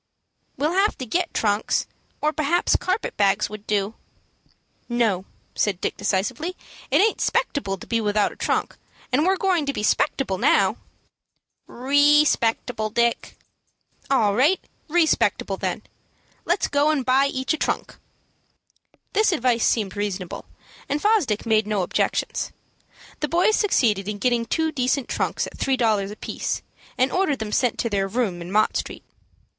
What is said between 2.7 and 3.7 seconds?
carpet bags would